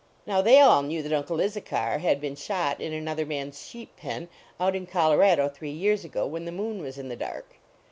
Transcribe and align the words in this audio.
Now, 0.25 0.41
they 0.41 0.59
all 0.59 0.81
knew 0.81 1.03
that 1.03 1.13
Uncle 1.13 1.39
Issachar 1.39 1.99
had 1.99 2.19
been 2.19 2.35
shot 2.35 2.81
in 2.81 2.91
another 2.91 3.23
man 3.23 3.49
s 3.49 3.63
sheep 3.67 3.95
pen, 3.97 4.29
out 4.59 4.75
in 4.75 4.87
Colorado, 4.87 5.47
three 5.47 5.69
years 5.69 6.03
ago, 6.03 6.25
when 6.25 6.45
the 6.45 6.51
moon 6.51 6.81
was 6.81 6.97
in 6.97 7.07
the 7.07 7.15
dark. 7.15 7.59